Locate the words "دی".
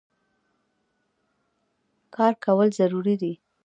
3.21-3.33